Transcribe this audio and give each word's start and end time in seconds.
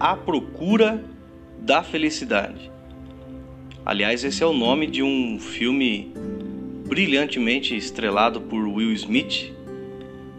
A 0.00 0.14
Procura 0.14 1.02
da 1.58 1.82
Felicidade. 1.82 2.70
Aliás, 3.84 4.22
esse 4.22 4.44
é 4.44 4.46
o 4.46 4.52
nome 4.52 4.86
de 4.86 5.02
um 5.02 5.40
filme 5.40 6.12
brilhantemente 6.86 7.74
estrelado 7.76 8.40
por 8.42 8.64
Will 8.68 8.92
Smith, 8.92 9.52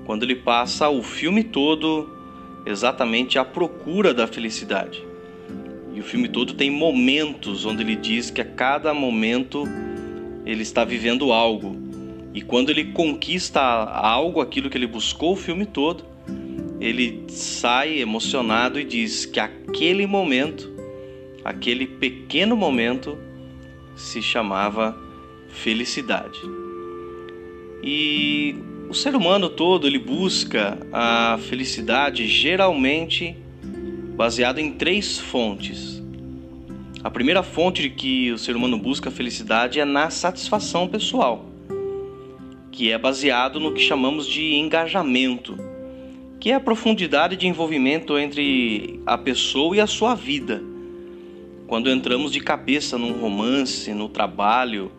quando 0.05 0.23
ele 0.23 0.37
passa 0.37 0.87
o 0.87 1.03
filme 1.03 1.43
todo 1.43 2.09
exatamente 2.65 3.37
à 3.37 3.43
procura 3.43 4.13
da 4.13 4.25
felicidade. 4.25 5.03
E 5.93 5.99
o 5.99 6.03
filme 6.03 6.29
todo 6.29 6.53
tem 6.53 6.71
momentos 6.71 7.65
onde 7.65 7.83
ele 7.83 7.97
diz 7.97 8.31
que 8.31 8.39
a 8.39 8.45
cada 8.45 8.93
momento 8.93 9.65
ele 10.45 10.61
está 10.61 10.85
vivendo 10.85 11.33
algo. 11.33 11.75
E 12.33 12.41
quando 12.41 12.69
ele 12.69 12.93
conquista 12.93 13.59
algo, 13.59 14.39
aquilo 14.39 14.69
que 14.69 14.77
ele 14.77 14.87
buscou 14.87 15.33
o 15.33 15.35
filme 15.35 15.65
todo, 15.65 16.05
ele 16.79 17.25
sai 17.29 17.99
emocionado 17.99 18.79
e 18.79 18.83
diz 18.83 19.25
que 19.25 19.39
aquele 19.39 20.05
momento, 20.07 20.71
aquele 21.43 21.85
pequeno 21.85 22.55
momento, 22.55 23.17
se 23.95 24.21
chamava 24.21 24.97
felicidade. 25.49 26.39
E 27.83 28.55
o 28.89 28.93
ser 28.93 29.15
humano 29.15 29.49
todo 29.49 29.87
ele 29.87 29.99
busca 29.99 30.77
a 30.91 31.37
felicidade 31.49 32.27
geralmente 32.27 33.35
baseado 34.15 34.59
em 34.59 34.71
três 34.71 35.17
fontes. 35.17 36.01
A 37.03 37.09
primeira 37.09 37.41
fonte 37.43 37.81
de 37.81 37.89
que 37.89 38.31
o 38.31 38.37
ser 38.37 38.55
humano 38.55 38.77
busca 38.77 39.09
a 39.09 39.11
felicidade 39.11 39.79
é 39.79 39.85
na 39.85 40.09
satisfação 40.09 40.87
pessoal, 40.87 41.45
que 42.71 42.91
é 42.91 42.97
baseado 42.97 43.59
no 43.59 43.73
que 43.73 43.81
chamamos 43.81 44.27
de 44.27 44.55
engajamento, 44.55 45.57
que 46.39 46.51
é 46.51 46.55
a 46.55 46.59
profundidade 46.59 47.35
de 47.35 47.47
envolvimento 47.47 48.17
entre 48.17 49.01
a 49.05 49.17
pessoa 49.17 49.75
e 49.75 49.81
a 49.81 49.87
sua 49.87 50.15
vida. 50.15 50.63
Quando 51.67 51.89
entramos 51.89 52.31
de 52.31 52.39
cabeça 52.39 52.97
num 52.97 53.11
romance, 53.11 53.93
no 53.93 54.07
trabalho, 54.07 54.91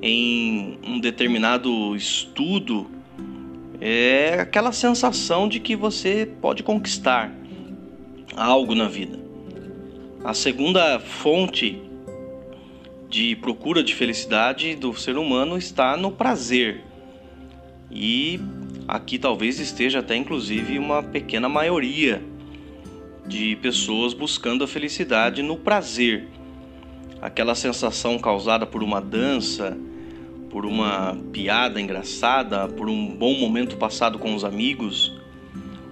em 0.00 0.78
um 0.86 1.00
determinado 1.00 1.96
estudo, 1.96 2.86
é 3.80 4.40
aquela 4.40 4.72
sensação 4.72 5.48
de 5.48 5.58
que 5.60 5.74
você 5.74 6.30
pode 6.40 6.62
conquistar 6.62 7.34
algo 8.36 8.74
na 8.74 8.88
vida. 8.88 9.18
A 10.24 10.32
segunda 10.32 11.00
fonte 11.00 11.82
de 13.08 13.36
procura 13.36 13.82
de 13.82 13.94
felicidade 13.94 14.74
do 14.74 14.94
ser 14.94 15.16
humano 15.16 15.56
está 15.56 15.96
no 15.96 16.10
prazer. 16.10 16.82
E 17.90 18.40
aqui 18.86 19.18
talvez 19.18 19.58
esteja 19.58 19.98
até 19.98 20.16
inclusive 20.16 20.78
uma 20.78 21.02
pequena 21.02 21.48
maioria 21.48 22.22
de 23.26 23.56
pessoas 23.56 24.14
buscando 24.14 24.62
a 24.64 24.68
felicidade 24.68 25.42
no 25.42 25.56
prazer. 25.56 26.28
Aquela 27.20 27.54
sensação 27.54 28.18
causada 28.18 28.66
por 28.66 28.82
uma 28.82 29.00
dança, 29.00 29.76
por 30.50 30.64
uma 30.64 31.18
piada 31.32 31.80
engraçada, 31.80 32.68
por 32.68 32.88
um 32.88 33.14
bom 33.14 33.34
momento 33.34 33.76
passado 33.76 34.18
com 34.18 34.34
os 34.34 34.44
amigos, 34.44 35.16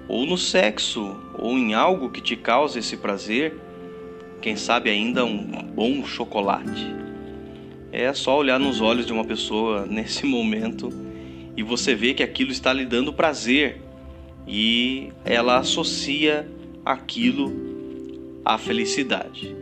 ou 0.07 0.25
no 0.25 0.39
sexo, 0.39 1.17
ou 1.37 1.59
em 1.59 1.75
algo 1.75 2.11
que 2.11 2.21
te 2.21 2.37
cause 2.37 2.79
esse 2.79 2.97
prazer, 2.97 3.59
quem 4.41 4.55
sabe 4.55 4.91
ainda 4.91 5.25
um 5.25 5.39
bom 5.39 6.05
chocolate. 6.05 6.95
É 7.91 8.13
só 8.13 8.37
olhar 8.37 8.61
nos 8.61 8.81
olhos 8.81 9.07
de 9.07 9.13
uma 9.13 9.25
pessoa 9.25 9.87
nesse 9.91 10.25
momento 10.27 11.04
e 11.57 11.63
você 11.63 11.95
vê 11.95 12.15
que 12.15 12.23
aquilo 12.23 12.51
está 12.51 12.73
lhe 12.73 12.85
dando 12.85 13.13
prazer 13.13 13.81
e 14.47 15.13
ela 15.25 15.59
associa 15.59 16.49
aquilo 16.85 18.41
à 18.45 18.59
felicidade. 18.59 19.55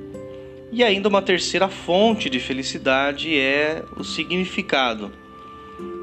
E 0.72 0.82
ainda 0.82 1.08
uma 1.08 1.20
terceira 1.20 1.68
fonte 1.68 2.30
de 2.30 2.40
felicidade 2.40 3.38
é 3.38 3.84
o 3.96 4.02
significado, 4.02 5.12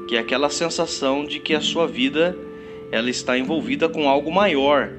que 0.08 0.16
é 0.16 0.20
aquela 0.20 0.48
sensação 0.48 1.24
de 1.24 1.40
que 1.40 1.54
a 1.54 1.60
sua 1.60 1.86
vida 1.86 2.36
ela 2.92 3.10
está 3.10 3.36
envolvida 3.36 3.88
com 3.88 4.08
algo 4.08 4.32
maior, 4.32 4.90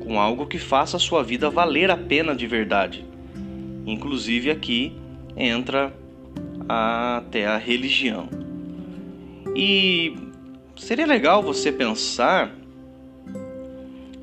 com 0.00 0.18
algo 0.18 0.46
que 0.46 0.58
faça 0.58 0.96
a 0.96 1.00
sua 1.00 1.22
vida 1.22 1.50
valer 1.50 1.90
a 1.90 1.96
pena 1.96 2.34
de 2.34 2.46
verdade. 2.46 3.04
Inclusive 3.86 4.50
aqui 4.50 4.92
entra 5.36 5.94
até 6.68 7.46
a 7.46 7.56
religião. 7.58 8.28
E 9.54 10.14
seria 10.82 11.06
legal 11.06 11.42
você 11.42 11.70
pensar 11.70 12.52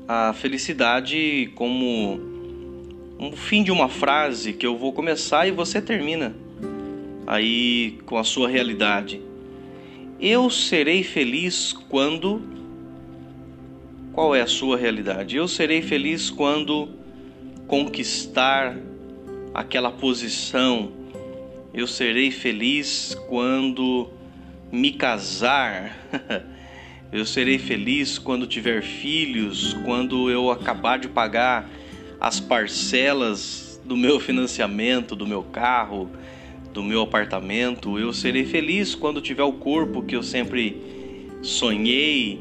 a 0.06 0.34
felicidade 0.34 1.50
como 1.54 2.20
um 3.18 3.32
fim 3.32 3.62
de 3.62 3.72
uma 3.72 3.88
frase 3.88 4.52
que 4.52 4.66
eu 4.66 4.76
vou 4.76 4.92
começar 4.92 5.48
e 5.48 5.50
você 5.50 5.80
termina 5.80 6.34
aí 7.26 7.98
com 8.04 8.18
a 8.18 8.24
sua 8.24 8.46
realidade. 8.46 9.22
Eu 10.20 10.50
serei 10.50 11.02
feliz 11.02 11.72
quando. 11.88 12.42
Qual 14.12 14.34
é 14.34 14.42
a 14.42 14.46
sua 14.46 14.76
realidade? 14.76 15.36
Eu 15.36 15.48
serei 15.48 15.80
feliz 15.80 16.28
quando 16.28 16.90
conquistar 17.66 18.76
aquela 19.54 19.90
posição. 19.90 20.92
Eu 21.72 21.86
serei 21.86 22.30
feliz 22.30 23.16
quando 23.28 24.10
me 24.70 24.92
casar. 24.92 25.96
eu 27.12 27.24
serei 27.24 27.58
feliz 27.58 28.18
quando 28.18 28.46
tiver 28.46 28.82
filhos, 28.82 29.74
quando 29.84 30.30
eu 30.30 30.50
acabar 30.50 30.98
de 30.98 31.08
pagar 31.08 31.68
as 32.20 32.38
parcelas 32.38 33.80
do 33.84 33.96
meu 33.96 34.20
financiamento, 34.20 35.16
do 35.16 35.26
meu 35.26 35.42
carro, 35.42 36.10
do 36.72 36.82
meu 36.82 37.02
apartamento. 37.02 37.98
Eu 37.98 38.12
serei 38.12 38.44
feliz 38.44 38.94
quando 38.94 39.20
tiver 39.20 39.42
o 39.42 39.54
corpo 39.54 40.02
que 40.02 40.14
eu 40.14 40.22
sempre 40.22 40.80
sonhei, 41.42 42.40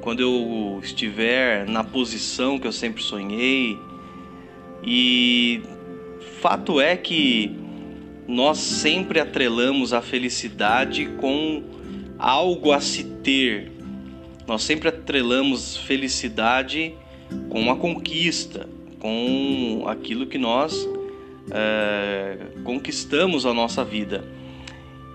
quando 0.00 0.20
eu 0.20 0.80
estiver 0.82 1.66
na 1.66 1.82
posição 1.82 2.58
que 2.58 2.66
eu 2.66 2.72
sempre 2.72 3.02
sonhei. 3.02 3.78
E 4.82 5.60
fato 6.40 6.80
é 6.80 6.96
que 6.96 7.65
nós 8.26 8.58
sempre 8.58 9.20
atrelamos 9.20 9.92
a 9.92 10.02
felicidade 10.02 11.06
com 11.18 11.62
algo 12.18 12.72
a 12.72 12.80
se 12.80 13.04
ter. 13.04 13.72
Nós 14.46 14.62
sempre 14.62 14.88
atrelamos 14.88 15.76
felicidade 15.76 16.94
com 17.50 17.70
a 17.70 17.76
conquista 17.76 18.68
com 18.98 19.84
aquilo 19.86 20.26
que 20.26 20.38
nós 20.38 20.88
é, 21.50 22.38
conquistamos 22.64 23.46
a 23.46 23.54
nossa 23.54 23.84
vida. 23.84 24.24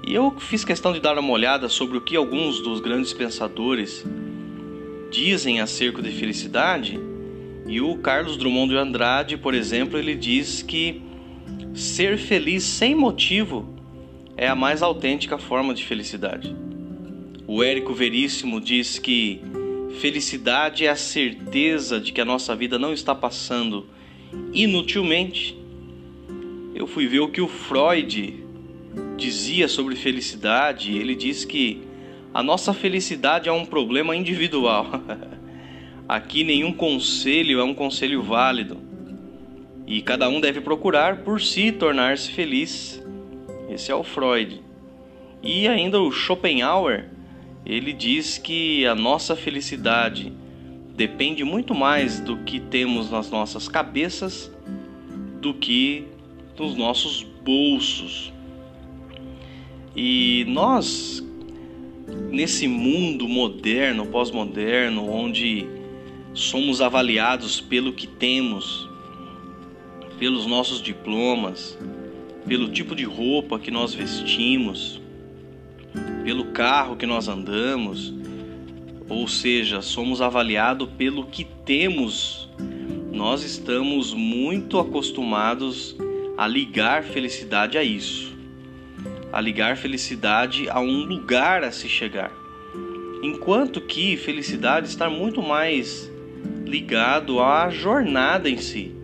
E 0.08 0.14
eu 0.14 0.32
fiz 0.40 0.64
questão 0.64 0.94
de 0.94 1.00
dar 1.00 1.18
uma 1.20 1.32
olhada 1.32 1.68
sobre 1.68 1.98
o 1.98 2.02
que 2.02 2.16
alguns 2.16 2.62
dos 2.62 2.80
grandes 2.80 3.14
pensadores 3.14 4.06
dizem 5.12 5.60
acerca 5.60 6.02
de 6.02 6.10
felicidade. 6.12 7.00
E 7.68 7.80
o 7.82 7.98
Carlos 7.98 8.38
Drummond 8.38 8.70
de 8.70 8.78
Andrade, 8.78 9.38
por 9.38 9.54
exemplo, 9.54 10.00
ele 10.00 10.16
diz 10.16 10.62
que 10.62 11.02
ser 11.74 12.18
feliz 12.18 12.64
sem 12.64 12.96
motivo 12.96 13.74
é 14.38 14.48
a 14.48 14.56
mais 14.56 14.82
autêntica 14.82 15.38
forma 15.38 15.74
de 15.74 15.84
felicidade. 15.86 16.56
O 17.48 17.64
Érico 17.64 17.94
Veríssimo 17.94 18.62
diz 18.62 18.98
que 18.98 19.42
Felicidade 20.00 20.86
é 20.86 20.90
a 20.90 20.96
certeza 20.96 22.00
de 22.00 22.12
que 22.12 22.22
a 22.22 22.26
nossa 22.26 22.56
vida 22.56 22.80
não 22.80 22.94
está 22.94 23.14
passando 23.14 23.86
inutilmente. 24.54 25.58
Eu 26.74 26.88
fui 26.88 27.08
ver 27.08 27.20
o 27.20 27.28
que 27.28 27.42
o 27.42 27.48
Freud 27.48 28.44
dizia 29.18 29.68
sobre 29.68 29.96
felicidade. 29.96 30.98
Ele 30.98 31.14
diz 31.14 31.46
que 31.46 31.81
a 32.34 32.42
nossa 32.42 32.74
felicidade 32.74 33.50
é 33.50 33.52
um 33.52 33.66
problema 33.66 34.16
individual. 34.16 34.88
Aqui 36.07 36.44
nenhum 36.44 36.74
conselho 36.74 37.60
é 37.60 37.63
um 37.63 37.74
conselho 37.74 38.24
válido. 38.24 38.78
E 39.92 40.02
cada 40.02 40.30
um 40.30 40.40
deve 40.40 40.62
procurar 40.62 41.18
por 41.18 41.42
si 41.42 41.70
tornar-se 41.70 42.32
feliz. 42.32 43.04
Esse 43.70 43.92
é 43.92 43.96
o 43.96 44.06
Freud. 44.06 44.62
E 45.44 45.68
ainda 45.68 46.00
o 46.00 46.10
Schopenhauer 46.10 47.10
ele 47.66 47.92
diz 47.92 48.38
que 48.38 48.86
a 48.86 48.96
nossa 48.96 49.36
felicidade 49.36 50.32
depende 50.96 51.44
muito 51.44 51.76
mais 51.76 52.22
do 52.22 52.38
que 52.38 52.58
temos 52.58 53.12
nas 53.12 53.30
nossas 53.30 53.68
cabeças 53.68 54.50
do 55.42 55.54
que 55.54 56.08
nos 56.58 56.74
nossos 56.78 57.24
bolsos. 57.44 58.32
E 59.94 60.46
nós, 60.48 61.22
nesse 62.30 62.66
mundo 62.66 63.28
moderno, 63.28 64.06
pós-moderno, 64.06 65.12
onde 65.12 65.68
somos 66.34 66.80
avaliados 66.80 67.60
pelo 67.60 67.92
que 67.92 68.08
temos, 68.08 68.90
pelos 70.21 70.45
nossos 70.45 70.83
diplomas, 70.83 71.75
pelo 72.45 72.69
tipo 72.69 72.95
de 72.95 73.06
roupa 73.06 73.57
que 73.57 73.71
nós 73.71 73.91
vestimos, 73.91 75.01
pelo 76.23 76.51
carro 76.51 76.95
que 76.95 77.07
nós 77.07 77.27
andamos, 77.27 78.13
ou 79.09 79.27
seja, 79.27 79.81
somos 79.81 80.21
avaliados 80.21 80.88
pelo 80.95 81.25
que 81.25 81.44
temos 81.65 82.47
nós 83.12 83.44
estamos 83.44 84.13
muito 84.13 84.77
acostumados 84.77 85.95
a 86.38 86.47
ligar 86.47 87.01
felicidade 87.01 87.75
a 87.79 87.83
isso, 87.83 88.31
a 89.33 89.41
ligar 89.41 89.75
felicidade 89.75 90.69
a 90.69 90.79
um 90.79 91.03
lugar 91.03 91.63
a 91.63 91.71
se 91.71 91.89
chegar. 91.89 92.31
Enquanto 93.23 93.81
que 93.81 94.15
felicidade 94.18 94.88
está 94.88 95.09
muito 95.09 95.41
mais 95.41 96.12
ligado 96.63 97.39
à 97.39 97.71
jornada 97.71 98.47
em 98.47 98.57
si, 98.57 99.00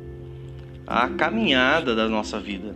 à 0.87 1.09
caminhada 1.09 1.93
da 1.93 2.07
nossa 2.07 2.39
vida. 2.39 2.73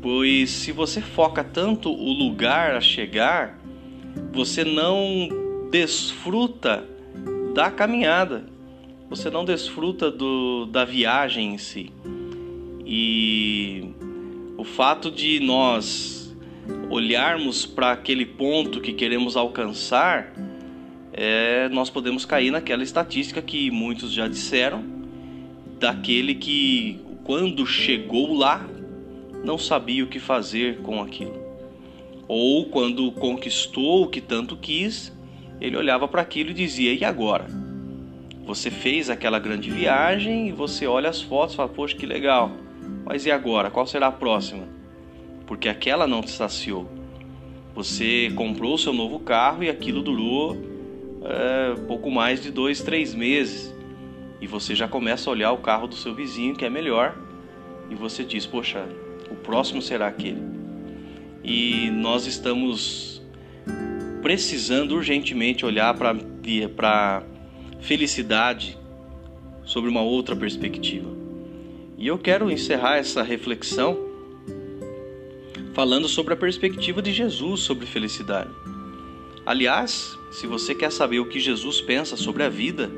Pois 0.00 0.48
se 0.48 0.72
você 0.72 1.02
foca 1.02 1.44
tanto 1.44 1.92
o 1.92 2.12
lugar 2.12 2.74
a 2.74 2.80
chegar, 2.80 3.60
você 4.32 4.64
não 4.64 5.28
desfruta 5.70 6.84
da 7.54 7.70
caminhada, 7.70 8.46
você 9.10 9.28
não 9.28 9.44
desfruta 9.44 10.10
do, 10.10 10.64
da 10.66 10.86
viagem 10.86 11.54
em 11.54 11.58
si. 11.58 11.92
E 12.86 13.90
o 14.56 14.64
fato 14.64 15.10
de 15.10 15.38
nós 15.40 16.34
olharmos 16.88 17.66
para 17.66 17.92
aquele 17.92 18.24
ponto 18.24 18.80
que 18.80 18.92
queremos 18.94 19.36
alcançar, 19.36 20.32
é, 21.12 21.68
nós 21.68 21.90
podemos 21.90 22.24
cair 22.24 22.50
naquela 22.50 22.82
estatística 22.82 23.42
que 23.42 23.70
muitos 23.70 24.12
já 24.12 24.26
disseram, 24.26 24.82
daquele 25.78 26.34
que 26.34 27.00
quando 27.24 27.66
chegou 27.66 28.34
lá 28.34 28.66
não 29.44 29.56
sabia 29.56 30.04
o 30.04 30.08
que 30.08 30.18
fazer 30.18 30.78
com 30.78 31.00
aquilo. 31.00 31.40
Ou 32.28 32.66
quando 32.66 33.10
conquistou 33.12 34.04
o 34.04 34.08
que 34.08 34.20
tanto 34.20 34.56
quis, 34.56 35.12
ele 35.60 35.76
olhava 35.76 36.06
para 36.06 36.22
aquilo 36.22 36.50
e 36.50 36.54
dizia: 36.54 36.94
E 36.94 37.04
agora? 37.04 37.46
Você 38.44 38.70
fez 38.70 39.10
aquela 39.10 39.38
grande 39.38 39.70
viagem 39.70 40.48
e 40.48 40.52
você 40.52 40.86
olha 40.86 41.10
as 41.10 41.20
fotos 41.20 41.54
e 41.54 41.56
fala: 41.56 41.68
Poxa, 41.68 41.96
que 41.96 42.06
legal. 42.06 42.52
Mas 43.04 43.26
e 43.26 43.30
agora? 43.30 43.70
Qual 43.70 43.86
será 43.86 44.08
a 44.08 44.12
próxima? 44.12 44.68
Porque 45.46 45.68
aquela 45.68 46.06
não 46.06 46.20
te 46.20 46.30
saciou. 46.30 46.88
Você 47.74 48.30
comprou 48.34 48.74
o 48.74 48.78
seu 48.78 48.92
novo 48.92 49.18
carro 49.20 49.62
e 49.64 49.68
aquilo 49.68 50.02
durou 50.02 50.56
é, 51.22 51.74
pouco 51.86 52.10
mais 52.10 52.42
de 52.42 52.50
dois, 52.50 52.80
três 52.82 53.14
meses. 53.14 53.74
E 54.40 54.46
você 54.46 54.74
já 54.74 54.88
começa 54.88 55.28
a 55.28 55.32
olhar 55.32 55.52
o 55.52 55.58
carro 55.58 55.86
do 55.86 55.94
seu 55.94 56.14
vizinho 56.14 56.56
que 56.56 56.64
é 56.64 56.70
melhor. 56.70 57.16
E 57.90 57.94
você 57.94 58.24
diz: 58.24 58.46
Poxa, 58.46 58.88
o 59.30 59.34
próximo 59.34 59.82
será 59.82 60.06
aquele. 60.08 60.42
E 61.44 61.90
nós 61.90 62.26
estamos 62.26 63.22
precisando 64.22 64.92
urgentemente 64.92 65.64
olhar 65.64 65.94
para 65.94 67.22
felicidade 67.80 68.78
sobre 69.64 69.90
uma 69.90 70.02
outra 70.02 70.36
perspectiva. 70.36 71.08
E 71.96 72.06
eu 72.06 72.18
quero 72.18 72.50
encerrar 72.50 72.96
essa 72.96 73.22
reflexão 73.22 74.10
falando 75.72 76.08
sobre 76.08 76.34
a 76.34 76.36
perspectiva 76.36 77.00
de 77.00 77.12
Jesus 77.12 77.60
sobre 77.60 77.86
felicidade. 77.86 78.50
Aliás, 79.46 80.18
se 80.32 80.46
você 80.46 80.74
quer 80.74 80.90
saber 80.90 81.20
o 81.20 81.26
que 81.26 81.40
Jesus 81.40 81.80
pensa 81.80 82.16
sobre 82.16 82.42
a 82.42 82.48
vida 82.48 82.90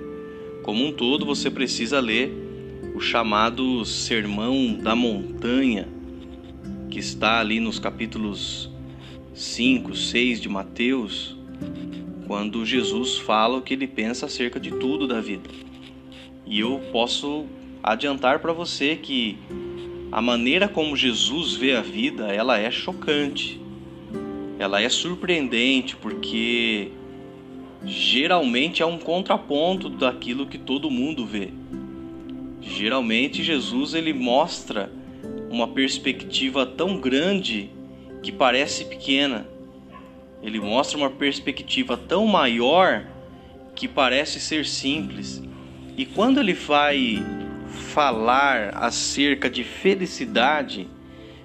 como 0.62 0.87
um 0.87 0.93
todo, 0.93 1.26
você 1.26 1.50
precisa 1.50 1.99
ler 1.99 2.32
o 2.94 3.00
chamado 3.00 3.85
Sermão 3.85 4.75
da 4.75 4.94
Montanha, 4.94 5.88
que 6.91 6.99
está 6.99 7.41
ali 7.41 7.59
nos 7.59 7.79
capítulos 7.79 8.70
5, 9.35 9.94
6 9.94 10.41
de 10.41 10.49
Mateus, 10.49 11.37
quando 12.26 12.64
Jesus 12.64 13.19
fala 13.19 13.59
o 13.59 13.62
que 13.62 13.75
ele 13.75 13.87
pensa 13.87 14.26
acerca 14.26 14.61
de 14.61 14.70
tudo 14.70 15.09
da 15.09 15.20
vida. 15.20 15.49
E 16.47 16.61
eu 16.61 16.81
posso 16.93 17.47
adiantar 17.82 18.38
para 18.38 18.53
você 18.53 18.94
que 18.94 19.38
a 20.12 20.20
maneira 20.20 20.69
como 20.69 20.97
Jesus 20.97 21.55
vê 21.55 21.75
a 21.75 21.81
vida, 21.81 22.26
ela 22.29 22.59
é 22.59 22.70
chocante. 22.70 23.61
Ela 24.59 24.81
é 24.81 24.88
surpreendente 24.88 25.97
porque 25.97 26.91
geralmente 27.84 28.82
é 28.82 28.87
um 28.87 28.99
contraponto 28.99 29.88
daquilo 29.88 30.46
que 30.46 30.58
todo 30.58 30.90
mundo 30.90 31.26
vê. 31.26 31.50
Geralmente 32.61 33.43
Jesus 33.43 33.94
ele 33.94 34.12
mostra 34.12 34.90
uma 35.50 35.69
perspectiva 35.69 36.64
tão 36.64 36.99
grande 36.99 37.70
que 38.23 38.31
parece 38.31 38.84
pequena. 38.84 39.46
Ele 40.43 40.61
mostra 40.61 40.96
uma 40.96 41.11
perspectiva 41.11 41.96
tão 41.96 42.26
maior 42.26 43.06
que 43.75 43.88
parece 43.88 44.40
ser 44.40 44.64
simples. 44.64 45.43
E 45.96 46.06
quando 46.06 46.40
ele 46.40 46.55
vai 46.55 47.23
falar 47.93 48.70
acerca 48.76 49.50
de 49.50 49.64
felicidade, 49.64 50.88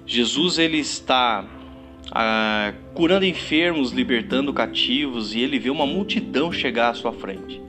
Jesus 0.06 0.58
ele 0.58 0.78
está 0.78 1.44
ah, 2.10 2.72
curando 2.94 3.24
enfermos, 3.24 3.92
libertando 3.92 4.52
cativos 4.52 5.34
e 5.34 5.40
ele 5.40 5.58
vê 5.58 5.70
uma 5.70 5.86
multidão 5.86 6.50
chegar 6.50 6.90
à 6.90 6.94
sua 6.94 7.12
frente. 7.12 7.60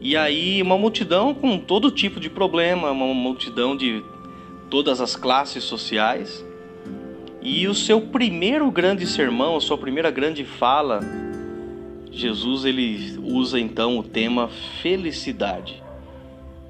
E 0.00 0.16
aí 0.16 0.62
uma 0.62 0.78
multidão 0.78 1.34
com 1.34 1.58
todo 1.58 1.90
tipo 1.90 2.18
de 2.18 2.30
problema, 2.30 2.90
uma 2.90 3.14
multidão 3.14 3.76
de 3.76 4.02
todas 4.70 5.00
as 5.00 5.16
classes 5.16 5.64
sociais. 5.64 6.44
E 7.42 7.66
o 7.66 7.74
seu 7.74 8.00
primeiro 8.00 8.70
grande 8.70 9.06
sermão, 9.06 9.56
a 9.56 9.60
sua 9.60 9.76
primeira 9.76 10.10
grande 10.10 10.44
fala, 10.44 11.00
Jesus 12.10 12.64
ele 12.64 13.18
usa 13.22 13.58
então 13.58 13.98
o 13.98 14.02
tema 14.02 14.48
felicidade. 14.82 15.82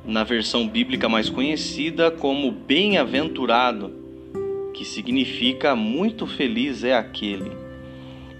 Na 0.04 0.24
versão 0.24 0.66
bíblica 0.66 1.08
mais 1.08 1.28
conhecida 1.28 2.10
como 2.10 2.50
bem-aventurado, 2.50 3.99
que 4.80 4.84
significa 4.86 5.76
muito 5.76 6.26
feliz 6.26 6.84
é 6.84 6.96
aquele. 6.96 7.52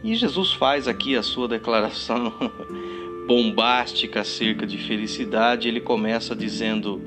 E 0.03 0.15
Jesus 0.15 0.55
faz 0.55 0.89
aqui 0.89 1.15
a 1.15 1.23
sua 1.23 1.47
declaração 1.47 2.33
bombástica 3.29 4.23
acerca 4.23 4.67
de 4.67 4.79
felicidade. 4.79 5.69
Ele 5.69 5.83
começa 5.83 6.35
dizendo: 6.35 6.99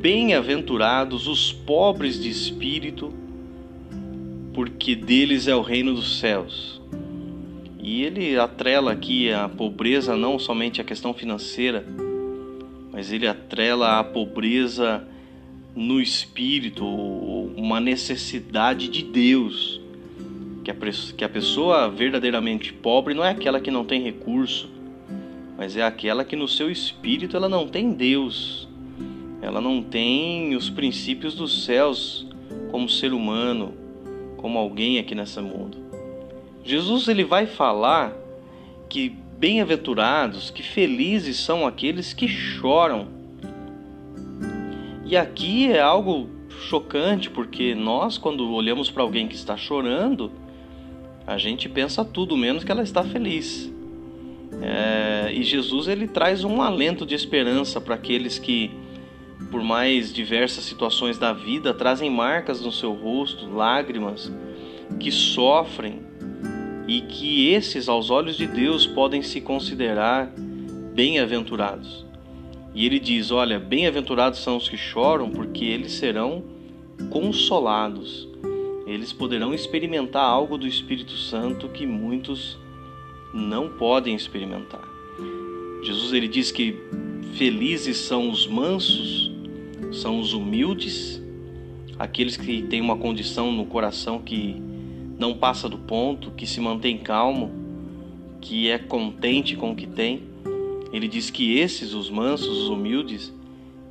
Bem-aventurados 0.00 1.26
os 1.26 1.52
pobres 1.52 2.22
de 2.22 2.30
espírito, 2.30 3.12
porque 4.54 4.94
deles 4.94 5.48
é 5.48 5.56
o 5.56 5.60
reino 5.60 5.92
dos 5.92 6.20
céus. 6.20 6.80
E 7.80 8.04
ele 8.04 8.38
atrela 8.38 8.92
aqui 8.92 9.32
a 9.32 9.48
pobreza 9.48 10.16
não 10.16 10.38
somente 10.38 10.80
a 10.80 10.84
questão 10.84 11.12
financeira, 11.12 11.84
mas 12.92 13.10
ele 13.10 13.26
atrela 13.26 13.98
a 13.98 14.04
pobreza 14.04 15.04
no 15.76 16.00
espírito, 16.00 16.86
uma 17.56 17.80
necessidade 17.80 18.88
de 18.88 19.02
Deus. 19.02 19.80
Que 20.62 20.70
a, 20.70 20.76
que 21.16 21.24
a 21.24 21.28
pessoa 21.28 21.88
verdadeiramente 21.88 22.72
pobre 22.72 23.14
não 23.14 23.24
é 23.24 23.30
aquela 23.30 23.60
que 23.60 23.70
não 23.70 23.84
tem 23.84 24.02
recurso, 24.02 24.68
mas 25.56 25.76
é 25.76 25.82
aquela 25.82 26.24
que 26.24 26.36
no 26.36 26.46
seu 26.46 26.70
espírito 26.70 27.36
ela 27.36 27.48
não 27.48 27.66
tem 27.66 27.92
Deus 27.92 28.66
ela 29.46 29.60
não 29.60 29.80
tem 29.80 30.56
os 30.56 30.68
princípios 30.68 31.34
dos 31.34 31.64
céus 31.64 32.26
como 32.70 32.88
ser 32.88 33.12
humano, 33.12 33.74
como 34.36 34.58
alguém 34.58 34.98
aqui 34.98 35.14
nesse 35.14 35.40
mundo. 35.40 35.78
Jesus 36.64 37.06
ele 37.06 37.22
vai 37.22 37.46
falar 37.46 38.12
que 38.88 39.08
bem-aventurados, 39.38 40.50
que 40.50 40.62
felizes 40.62 41.36
são 41.36 41.66
aqueles 41.66 42.12
que 42.12 42.26
choram. 42.26 43.06
E 45.04 45.16
aqui 45.16 45.70
é 45.70 45.80
algo 45.80 46.28
chocante, 46.60 47.30
porque 47.30 47.74
nós, 47.74 48.18
quando 48.18 48.52
olhamos 48.52 48.90
para 48.90 49.02
alguém 49.02 49.28
que 49.28 49.34
está 49.34 49.56
chorando, 49.56 50.30
a 51.26 51.38
gente 51.38 51.68
pensa 51.68 52.04
tudo 52.04 52.36
menos 52.36 52.64
que 52.64 52.72
ela 52.72 52.82
está 52.82 53.02
feliz. 53.04 53.72
É, 54.62 55.32
e 55.32 55.42
Jesus 55.42 55.88
ele 55.88 56.06
traz 56.06 56.44
um 56.44 56.62
alento 56.62 57.04
de 57.04 57.14
esperança 57.14 57.80
para 57.80 57.94
aqueles 57.94 58.38
que 58.38 58.70
por 59.50 59.62
mais 59.62 60.12
diversas 60.12 60.64
situações 60.64 61.18
da 61.18 61.32
vida, 61.32 61.72
trazem 61.72 62.10
marcas 62.10 62.60
no 62.60 62.72
seu 62.72 62.92
rosto, 62.92 63.48
lágrimas, 63.48 64.32
que 64.98 65.10
sofrem 65.10 66.00
e 66.86 67.00
que 67.00 67.50
esses, 67.50 67.88
aos 67.88 68.10
olhos 68.10 68.36
de 68.36 68.46
Deus, 68.46 68.86
podem 68.86 69.22
se 69.22 69.40
considerar 69.40 70.32
bem-aventurados. 70.94 72.05
E 72.76 72.84
ele 72.84 73.00
diz: 73.00 73.30
Olha, 73.30 73.58
bem-aventurados 73.58 74.38
são 74.40 74.58
os 74.58 74.68
que 74.68 74.76
choram, 74.76 75.30
porque 75.30 75.64
eles 75.64 75.92
serão 75.92 76.44
consolados. 77.08 78.28
Eles 78.86 79.14
poderão 79.14 79.54
experimentar 79.54 80.22
algo 80.22 80.58
do 80.58 80.66
Espírito 80.66 81.12
Santo 81.12 81.70
que 81.70 81.86
muitos 81.86 82.58
não 83.32 83.70
podem 83.70 84.14
experimentar. 84.14 84.86
Jesus 85.82 86.12
ele 86.12 86.28
diz 86.28 86.52
que 86.52 86.76
felizes 87.34 87.96
são 87.96 88.30
os 88.30 88.46
mansos, 88.46 89.32
são 89.92 90.20
os 90.20 90.34
humildes, 90.34 91.22
aqueles 91.98 92.36
que 92.36 92.62
têm 92.62 92.82
uma 92.82 92.96
condição 92.96 93.50
no 93.52 93.64
coração 93.64 94.20
que 94.20 94.54
não 95.18 95.34
passa 95.34 95.66
do 95.66 95.78
ponto, 95.78 96.30
que 96.30 96.46
se 96.46 96.60
mantém 96.60 96.98
calmo, 96.98 97.50
que 98.40 98.68
é 98.68 98.78
contente 98.78 99.56
com 99.56 99.72
o 99.72 99.76
que 99.76 99.86
tem. 99.86 100.35
Ele 100.92 101.08
diz 101.08 101.30
que 101.30 101.58
esses, 101.58 101.92
os 101.94 102.08
mansos, 102.08 102.48
os 102.48 102.68
humildes, 102.68 103.32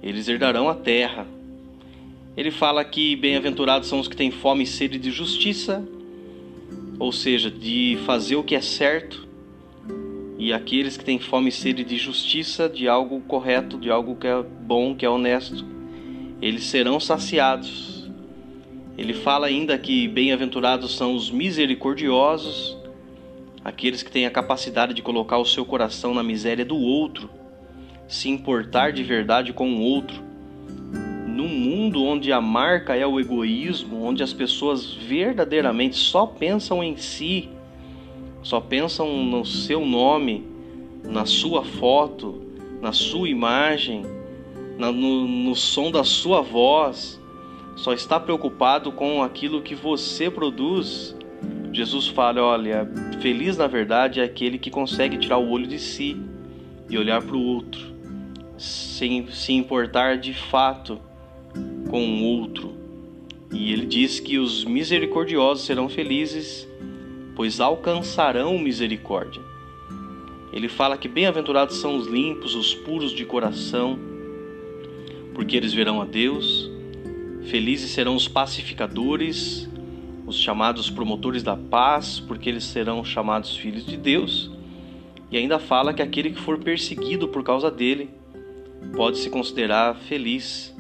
eles 0.02 0.28
herdarão 0.28 0.70
a 0.70 0.76
terra. 0.76 1.28
Ele 2.38 2.52
fala 2.52 2.84
que 2.84 3.16
bem-aventurados 3.16 3.88
são 3.88 4.00
os 4.00 4.08
que 4.08 4.16
têm 4.16 4.32
fome 4.32 4.64
e 4.64 4.68
sede 4.68 5.00
de 5.00 5.12
justiça, 5.12 5.88
ou 7.00 7.12
seja, 7.12 7.50
de 7.52 7.98
fazer 8.06 8.36
o 8.36 8.44
que 8.44 8.56
é 8.56 8.62
certo, 8.62 9.26
e 10.38 10.54
aqueles 10.54 10.98
que 10.98 11.04
têm 11.04 11.18
fome 11.18 11.50
e 11.50 11.52
sede 11.52 11.84
de 11.84 11.98
justiça, 11.98 12.70
de 12.70 12.88
algo 12.88 13.20
correto, 13.22 13.78
de 13.78 13.90
algo 13.90 14.16
que 14.16 14.28
é 14.28 14.44
bom, 14.44 14.94
que 14.94 15.06
é 15.06 15.10
honesto, 15.10 15.66
eles 16.42 16.66
serão 16.66 17.00
saciados. 17.00 18.10
Ele 18.98 19.14
fala 19.14 19.48
ainda 19.48 19.78
que 19.78 20.08
bem-aventurados 20.08 20.96
são 20.96 21.16
os 21.16 21.32
misericordiosos, 21.32 22.78
aqueles 23.66 24.04
que 24.04 24.12
têm 24.12 24.28
a 24.28 24.32
capacidade 24.32 24.94
de 24.94 25.02
colocar 25.02 25.40
o 25.40 25.46
seu 25.46 25.66
coração 25.66 26.14
na 26.14 26.22
miséria 26.22 26.64
do 26.64 26.78
outro, 26.78 27.28
se 28.08 28.30
importar 28.30 28.94
de 28.94 29.02
verdade 29.02 29.52
com 29.52 29.68
o 29.74 29.82
outro. 29.82 30.24
Num 31.26 31.48
mundo 31.48 32.04
onde 32.04 32.32
a 32.32 32.40
marca 32.40 32.96
é 32.96 33.08
o 33.08 33.20
egoísmo, 33.20 34.04
onde 34.04 34.22
as 34.22 34.32
pessoas 34.32 34.94
verdadeiramente 34.94 35.98
só 35.98 36.28
pensam 36.28 36.84
em 36.84 36.96
si, 36.96 37.50
só 38.44 38.62
pensam 38.62 39.26
no 39.26 39.44
seu 39.44 39.84
nome, 39.84 40.46
na 41.04 41.26
sua 41.26 41.66
foto, 41.66 42.40
na 42.80 42.92
sua 42.92 43.28
imagem, 43.28 44.04
no, 44.78 44.92
no 44.92 45.56
som 45.56 45.90
da 45.90 46.04
sua 46.04 46.40
voz, 46.42 47.20
só 47.76 47.94
está 47.94 48.20
preocupado 48.20 48.92
com 48.92 49.24
aquilo 49.24 49.64
que 49.64 49.74
você 49.74 50.30
produz, 50.30 51.16
Jesus 51.76 52.08
fala: 52.08 52.42
olha, 52.42 52.90
feliz 53.20 53.58
na 53.58 53.68
verdade 53.68 54.22
é 54.22 54.24
aquele 54.24 54.58
que 54.58 54.72
consegue 54.72 55.18
tirar 55.18 55.38
o 55.38 55.50
olho 55.50 55.68
de 55.68 55.78
si 55.78 56.16
e 56.90 56.98
olhar 56.98 57.22
para 57.22 57.36
o 57.36 57.44
outro, 57.44 57.94
sem 58.58 59.30
se 59.30 59.52
importar 59.52 60.18
de 60.18 60.34
fato 60.34 60.98
com 61.90 62.02
o 62.02 62.24
outro. 62.24 62.74
E 63.54 63.74
ele 63.74 63.86
diz 63.86 64.22
que 64.22 64.38
os 64.38 64.64
misericordiosos 64.64 65.66
serão 65.66 65.90
felizes, 65.90 66.66
pois 67.36 67.60
alcançarão 67.60 68.58
misericórdia. 68.58 69.42
Ele 70.54 70.70
fala 70.70 70.98
que 70.98 71.10
bem-aventurados 71.10 71.78
são 71.78 71.98
os 71.98 72.08
limpos, 72.08 72.56
os 72.56 72.74
puros 72.74 73.12
de 73.12 73.26
coração, 73.26 74.00
porque 75.34 75.58
eles 75.58 75.74
verão 75.74 76.02
a 76.02 76.06
Deus. 76.06 76.72
Felizes 77.50 77.92
serão 77.92 78.16
os 78.16 78.30
pacificadores, 78.30 79.70
os 80.26 80.38
chamados 80.38 80.90
promotores 80.90 81.44
da 81.44 81.56
paz, 81.56 82.20
porque 82.20 82.50
eles 82.50 82.64
serão 82.64 83.04
chamados 83.04 83.56
filhos 83.56 83.86
de 83.86 83.96
Deus. 83.96 84.52
E 85.30 85.38
ainda 85.38 85.60
fala 85.60 85.94
que 85.94 86.02
aquele 86.02 86.32
que 86.32 86.40
for 86.40 86.58
perseguido 86.58 87.28
por 87.28 87.44
causa 87.44 87.70
dele 87.70 88.10
pode 88.96 89.18
se 89.18 89.30
considerar 89.30 89.96
feliz, 89.96 90.76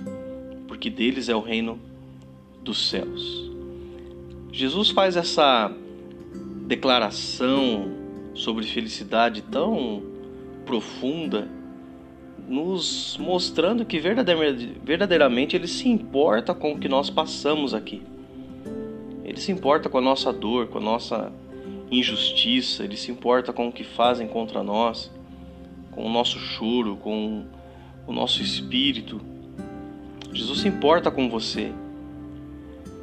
porque 0.67 0.89
deles 0.89 1.29
é 1.29 1.35
o 1.35 1.41
reino 1.41 1.79
dos 2.63 2.89
céus. 2.89 3.51
Jesus 4.51 4.89
faz 4.89 5.15
essa 5.15 5.71
declaração 6.65 7.91
sobre 8.33 8.65
felicidade 8.65 9.41
tão 9.43 10.01
profunda, 10.65 11.47
nos 12.47 13.17
mostrando 13.19 13.85
que 13.85 13.99
verdadeiramente 13.99 15.55
ele 15.55 15.67
se 15.67 15.87
importa 15.89 16.53
com 16.53 16.73
o 16.73 16.79
que 16.79 16.87
nós 16.87 17.09
passamos 17.09 17.73
aqui. 17.73 18.01
Ele 19.35 19.41
se 19.41 19.51
importa 19.51 19.89
com 19.89 19.97
a 19.97 20.01
nossa 20.01 20.31
dor, 20.31 20.67
com 20.67 20.77
a 20.77 20.81
nossa 20.81 21.29
injustiça, 21.91 22.85
ele 22.85 22.95
se 22.95 23.11
importa 23.11 23.51
com 23.51 23.67
o 23.67 23.71
que 23.71 23.83
fazem 23.83 24.29
contra 24.29 24.63
nós, 24.63 25.11
com 25.91 26.05
o 26.05 26.09
nosso 26.09 26.39
choro, 26.39 26.95
com 26.95 27.43
o 28.07 28.13
nosso 28.13 28.41
espírito. 28.41 29.19
Jesus 30.31 30.61
se 30.61 30.69
importa 30.69 31.11
com 31.11 31.29
você. 31.29 31.73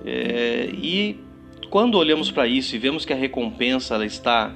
É, 0.07 0.71
e 0.73 1.21
quando 1.69 1.99
olhamos 1.99 2.31
para 2.31 2.47
isso 2.47 2.75
e 2.75 2.79
vemos 2.79 3.05
que 3.05 3.13
a 3.13 3.17
recompensa 3.17 3.97
ela 3.97 4.07
está 4.07 4.55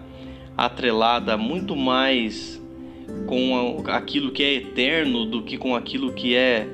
atrelada 0.57 1.37
muito 1.37 1.77
mais 1.77 2.59
com 3.27 3.85
aquilo 3.89 4.33
que 4.33 4.43
é 4.43 4.55
eterno 4.55 5.27
do 5.27 5.43
que 5.43 5.59
com 5.59 5.77
aquilo 5.77 6.15
que 6.15 6.35
é 6.35 6.67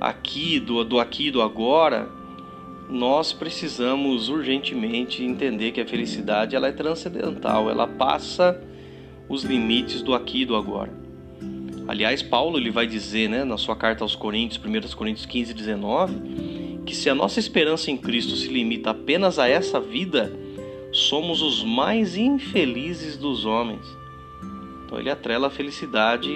aqui, 0.00 0.58
do, 0.58 0.82
do 0.82 0.98
aqui 0.98 1.26
e 1.26 1.30
do 1.30 1.42
agora, 1.42 2.23
nós 2.88 3.32
precisamos 3.32 4.28
urgentemente 4.28 5.24
entender 5.24 5.72
que 5.72 5.80
a 5.80 5.86
felicidade 5.86 6.54
ela 6.54 6.68
é 6.68 6.72
transcendental, 6.72 7.70
ela 7.70 7.86
passa 7.86 8.60
os 9.28 9.42
limites 9.42 10.02
do 10.02 10.14
aqui 10.14 10.42
e 10.42 10.44
do 10.44 10.54
agora. 10.54 10.92
Aliás, 11.88 12.22
Paulo 12.22 12.58
ele 12.58 12.70
vai 12.70 12.86
dizer, 12.86 13.28
né, 13.28 13.44
na 13.44 13.58
sua 13.58 13.76
carta 13.76 14.04
aos 14.04 14.14
Coríntios, 14.14 14.62
1 14.62 14.96
Coríntios 14.96 15.26
15, 15.26 15.54
19, 15.54 16.14
que 16.86 16.94
se 16.94 17.08
a 17.08 17.14
nossa 17.14 17.38
esperança 17.38 17.90
em 17.90 17.96
Cristo 17.96 18.36
se 18.36 18.48
limita 18.48 18.90
apenas 18.90 19.38
a 19.38 19.48
essa 19.48 19.80
vida, 19.80 20.32
somos 20.92 21.42
os 21.42 21.62
mais 21.62 22.16
infelizes 22.16 23.16
dos 23.16 23.44
homens. 23.44 23.84
Então 24.84 24.98
ele 24.98 25.10
atrela 25.10 25.48
a 25.48 25.50
felicidade 25.50 26.30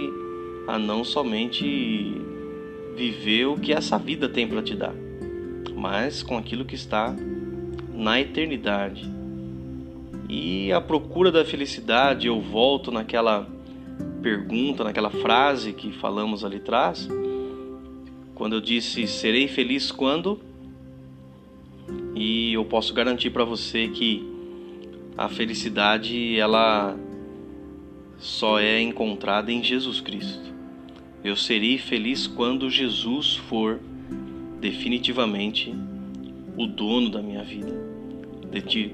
a 0.66 0.78
não 0.78 1.04
somente 1.04 2.20
viver 2.96 3.46
o 3.46 3.58
que 3.58 3.72
essa 3.72 3.98
vida 3.98 4.28
tem 4.28 4.46
para 4.46 4.62
te 4.62 4.74
dar 4.74 5.07
mas 5.78 6.22
com 6.22 6.36
aquilo 6.36 6.64
que 6.64 6.74
está 6.74 7.14
na 7.94 8.20
eternidade. 8.20 9.08
E 10.28 10.72
a 10.72 10.80
procura 10.80 11.32
da 11.32 11.44
felicidade, 11.44 12.26
eu 12.26 12.40
volto 12.40 12.90
naquela 12.90 13.48
pergunta, 14.20 14.84
naquela 14.84 15.10
frase 15.10 15.72
que 15.72 15.92
falamos 15.92 16.44
ali 16.44 16.56
atrás, 16.56 17.08
quando 18.34 18.54
eu 18.54 18.60
disse 18.60 19.06
serei 19.06 19.48
feliz 19.48 19.90
quando 19.90 20.40
e 22.14 22.52
eu 22.52 22.64
posso 22.64 22.92
garantir 22.92 23.30
para 23.30 23.44
você 23.44 23.88
que 23.88 24.26
a 25.16 25.28
felicidade 25.28 26.38
ela 26.38 26.96
só 28.18 28.58
é 28.58 28.80
encontrada 28.80 29.50
em 29.50 29.62
Jesus 29.62 30.00
Cristo. 30.00 30.52
Eu 31.22 31.36
serei 31.36 31.78
feliz 31.78 32.26
quando 32.26 32.68
Jesus 32.68 33.36
for 33.36 33.80
definitivamente 34.60 35.74
o 36.56 36.66
dono 36.66 37.10
da 37.10 37.22
minha 37.22 37.42
vida, 37.42 37.72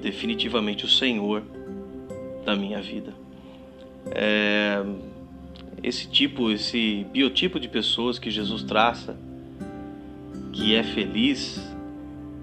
definitivamente 0.00 0.84
o 0.84 0.88
Senhor 0.88 1.42
da 2.44 2.54
minha 2.54 2.80
vida. 2.80 3.14
É, 4.10 4.84
esse 5.82 6.08
tipo, 6.08 6.50
esse 6.50 7.06
biotipo 7.12 7.58
de 7.58 7.68
pessoas 7.68 8.18
que 8.18 8.30
Jesus 8.30 8.62
traça, 8.62 9.18
que 10.52 10.74
é 10.74 10.82
feliz, 10.82 11.60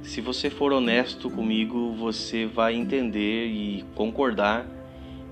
se 0.04 0.20
você 0.20 0.50
for 0.50 0.74
honesto 0.74 1.30
comigo, 1.30 1.94
você 1.94 2.46
vai 2.46 2.76
entender 2.76 3.48
e 3.48 3.86
concordar 3.96 4.68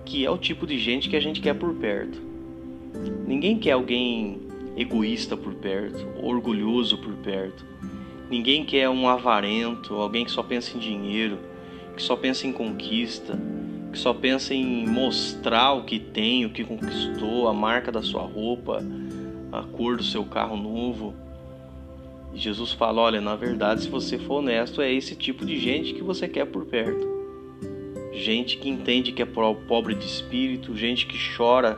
que 0.05 0.25
é 0.25 0.29
o 0.29 0.37
tipo 0.37 0.65
de 0.65 0.77
gente 0.77 1.09
que 1.09 1.15
a 1.15 1.19
gente 1.19 1.41
quer 1.41 1.53
por 1.55 1.73
perto. 1.75 2.21
Ninguém 3.27 3.57
quer 3.57 3.71
alguém 3.71 4.48
egoísta 4.79 5.35
por 5.35 5.53
perto, 5.55 6.07
orgulhoso 6.23 6.97
por 6.97 7.13
perto. 7.15 7.65
Ninguém 8.29 8.63
quer 8.63 8.89
um 8.89 9.09
avarento, 9.09 9.95
alguém 9.95 10.23
que 10.23 10.31
só 10.31 10.41
pensa 10.41 10.77
em 10.77 10.79
dinheiro, 10.79 11.37
que 11.95 12.01
só 12.01 12.15
pensa 12.15 12.47
em 12.47 12.53
conquista, 12.53 13.37
que 13.91 13.99
só 13.99 14.13
pensa 14.13 14.53
em 14.53 14.87
mostrar 14.87 15.73
o 15.73 15.83
que 15.83 15.99
tem, 15.99 16.45
o 16.45 16.49
que 16.49 16.63
conquistou, 16.63 17.49
a 17.49 17.53
marca 17.53 17.91
da 17.91 18.01
sua 18.01 18.21
roupa, 18.21 18.81
a 19.51 19.63
cor 19.63 19.97
do 19.97 20.03
seu 20.03 20.23
carro 20.23 20.55
novo. 20.55 21.13
E 22.33 22.37
Jesus 22.37 22.71
fala: 22.71 23.01
olha, 23.01 23.19
na 23.19 23.35
verdade, 23.35 23.81
se 23.81 23.89
você 23.89 24.17
for 24.17 24.35
honesto, 24.35 24.81
é 24.81 24.93
esse 24.93 25.15
tipo 25.15 25.45
de 25.45 25.59
gente 25.59 25.93
que 25.93 26.03
você 26.03 26.27
quer 26.27 26.45
por 26.45 26.65
perto. 26.65 27.19
Gente 28.13 28.57
que 28.57 28.69
entende 28.69 29.11
que 29.11 29.21
é 29.21 29.25
pobre 29.25 29.95
de 29.95 30.05
espírito, 30.05 30.75
gente 30.75 31.05
que 31.05 31.17
chora 31.35 31.77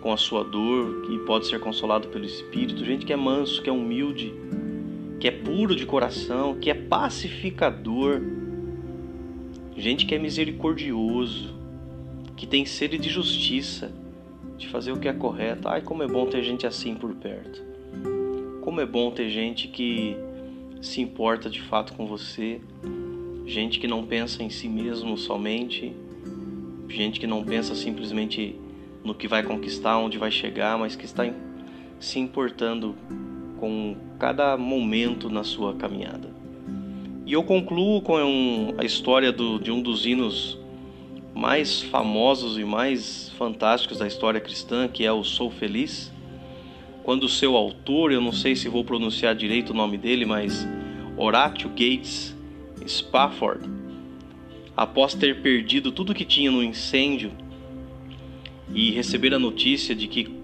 com 0.00 0.12
a 0.12 0.16
sua 0.16 0.42
dor, 0.42 1.02
que 1.02 1.18
pode 1.20 1.46
ser 1.46 1.60
consolado 1.60 2.08
pelo 2.08 2.24
Espírito, 2.24 2.84
gente 2.84 3.04
que 3.04 3.12
é 3.12 3.16
manso, 3.16 3.62
que 3.62 3.68
é 3.68 3.72
humilde, 3.72 4.32
que 5.18 5.28
é 5.28 5.30
puro 5.30 5.76
de 5.76 5.84
coração, 5.84 6.54
que 6.58 6.70
é 6.70 6.74
pacificador, 6.74 8.20
gente 9.76 10.06
que 10.06 10.14
é 10.14 10.18
misericordioso, 10.18 11.54
que 12.36 12.46
tem 12.46 12.64
sede 12.64 12.96
de 12.96 13.10
justiça, 13.10 13.92
de 14.56 14.68
fazer 14.68 14.92
o 14.92 14.98
que 14.98 15.08
é 15.08 15.12
correto. 15.12 15.68
Ai, 15.68 15.82
como 15.82 16.02
é 16.02 16.06
bom 16.06 16.26
ter 16.26 16.42
gente 16.42 16.66
assim 16.66 16.94
por 16.94 17.14
perto. 17.14 17.62
Como 18.62 18.80
é 18.80 18.86
bom 18.86 19.10
ter 19.10 19.28
gente 19.28 19.68
que 19.68 20.16
se 20.80 21.00
importa 21.00 21.50
de 21.50 21.60
fato 21.60 21.92
com 21.94 22.06
você, 22.06 22.60
gente 23.46 23.78
que 23.78 23.86
não 23.86 24.04
pensa 24.04 24.42
em 24.42 24.48
si 24.48 24.68
mesmo 24.68 25.16
somente, 25.16 25.92
gente 26.88 27.20
que 27.20 27.26
não 27.26 27.44
pensa 27.44 27.74
simplesmente 27.74 28.58
no 29.04 29.14
que 29.14 29.26
vai 29.26 29.42
conquistar, 29.42 29.98
onde 29.98 30.18
vai 30.18 30.30
chegar, 30.30 30.78
mas 30.78 30.94
que 30.94 31.04
está 31.04 31.24
se 31.98 32.18
importando 32.18 32.94
com 33.58 33.96
cada 34.18 34.56
momento 34.56 35.28
na 35.28 35.44
sua 35.44 35.74
caminhada. 35.74 36.30
E 37.26 37.32
eu 37.32 37.42
concluo 37.42 38.02
com 38.02 38.16
a 38.76 38.84
história 38.84 39.30
do, 39.30 39.58
de 39.58 39.70
um 39.70 39.80
dos 39.80 40.06
hinos 40.06 40.58
mais 41.34 41.80
famosos 41.82 42.58
e 42.58 42.64
mais 42.64 43.30
fantásticos 43.38 43.98
da 43.98 44.06
história 44.06 44.40
cristã, 44.40 44.88
que 44.88 45.04
é 45.04 45.12
o 45.12 45.22
Sou 45.22 45.50
Feliz. 45.50 46.12
quando 47.02 47.24
o 47.24 47.28
seu 47.28 47.56
autor, 47.56 48.12
eu 48.12 48.20
não 48.20 48.32
sei 48.32 48.54
se 48.54 48.68
vou 48.68 48.84
pronunciar 48.84 49.34
direito 49.34 49.70
o 49.70 49.74
nome 49.74 49.96
dele, 49.96 50.24
mas 50.24 50.66
Horatio 51.16 51.68
Gates 51.70 52.36
Spafford, 52.86 53.68
após 54.76 55.14
ter 55.14 55.42
perdido 55.42 55.92
tudo 55.92 56.14
que 56.14 56.24
tinha 56.24 56.50
no 56.50 56.62
incêndio 56.62 57.32
e 58.74 58.90
receber 58.90 59.34
a 59.34 59.38
notícia 59.38 59.94
de 59.94 60.06
que 60.06 60.40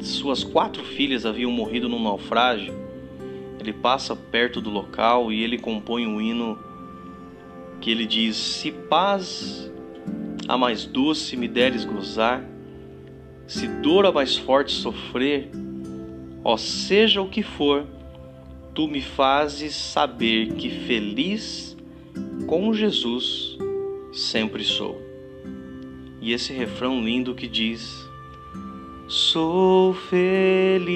suas 0.00 0.44
quatro 0.44 0.84
filhas 0.84 1.26
haviam 1.26 1.50
morrido 1.50 1.88
num 1.88 2.02
naufrágio, 2.02 2.74
ele 3.58 3.72
passa 3.72 4.16
perto 4.16 4.60
do 4.60 4.70
local 4.70 5.30
e 5.30 5.42
ele 5.42 5.58
compõe 5.58 6.06
um 6.06 6.20
hino 6.20 6.58
que 7.80 7.90
ele 7.90 8.06
diz: 8.06 8.36
Se 8.36 8.70
paz 8.70 9.70
a 10.48 10.56
mais 10.56 10.84
doce 10.84 11.36
me 11.36 11.46
deres 11.46 11.84
gozar, 11.84 12.44
se 13.46 13.66
dor 13.66 14.06
a 14.06 14.12
mais 14.12 14.36
forte 14.36 14.72
sofrer, 14.72 15.50
ó 16.42 16.56
seja 16.56 17.20
o 17.20 17.28
que 17.28 17.42
for, 17.42 17.86
tu 18.74 18.88
me 18.88 19.00
fazes 19.00 19.74
saber 19.74 20.54
que 20.54 20.70
feliz 20.70 21.76
com 22.46 22.72
Jesus 22.72 23.58
sempre 24.12 24.64
sou. 24.64 25.09
E 26.20 26.32
esse 26.32 26.52
refrão 26.52 27.02
lindo 27.02 27.34
que 27.34 27.48
diz: 27.48 28.06
Sou 29.08 29.94
feliz 29.94 30.90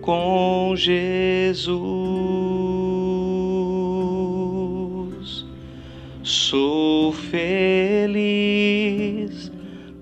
com 0.00 0.74
Jesus. 0.76 1.80
Sou 6.22 7.12
feliz 7.12 8.10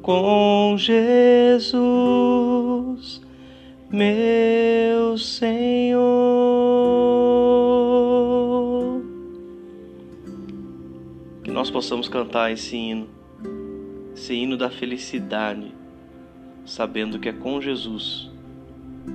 com 0.02 0.76
Jesus, 0.76 1.72
meu 3.90 5.16
Senhor. 5.16 5.97
Nós 11.58 11.72
possamos 11.72 12.08
cantar 12.08 12.52
esse 12.52 12.76
hino 12.76 13.08
esse 14.14 14.32
hino 14.32 14.56
da 14.56 14.70
felicidade, 14.70 15.74
sabendo 16.64 17.18
que 17.18 17.28
é 17.28 17.32
com 17.32 17.60
Jesus 17.60 18.30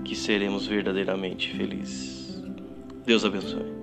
que 0.03 0.13
seremos 0.13 0.67
verdadeiramente 0.67 1.53
felizes. 1.53 2.43
Deus 3.05 3.23
abençoe. 3.23 3.82